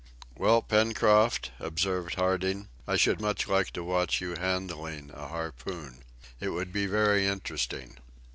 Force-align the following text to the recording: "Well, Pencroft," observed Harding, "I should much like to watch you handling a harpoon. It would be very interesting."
"Well, 0.35 0.63
Pencroft," 0.63 1.51
observed 1.59 2.15
Harding, 2.15 2.69
"I 2.87 2.95
should 2.95 3.21
much 3.21 3.47
like 3.47 3.69
to 3.73 3.83
watch 3.83 4.19
you 4.19 4.33
handling 4.33 5.11
a 5.13 5.27
harpoon. 5.27 6.03
It 6.39 6.49
would 6.49 6.73
be 6.73 6.87
very 6.87 7.27
interesting." 7.27 7.99